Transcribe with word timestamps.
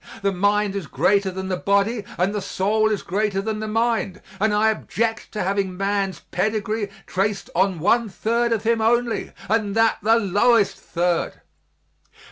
The 0.23 0.31
mind 0.31 0.75
is 0.75 0.87
greater 0.87 1.29
than 1.29 1.47
the 1.47 1.57
body 1.57 2.03
and 2.17 2.33
the 2.33 2.41
soul 2.41 2.89
is 2.89 3.03
greater 3.03 3.39
than 3.39 3.59
the 3.59 3.67
mind, 3.67 4.19
and 4.39 4.51
I 4.51 4.71
object 4.71 5.31
to 5.33 5.43
having 5.43 5.77
man's 5.77 6.21
pedigree 6.31 6.89
traced 7.05 7.51
on 7.53 7.77
one 7.77 8.09
third 8.09 8.51
of 8.51 8.63
him 8.63 8.81
only 8.81 9.31
and 9.47 9.75
that 9.75 9.99
the 10.01 10.17
lowest 10.17 10.75
third. 10.77 11.41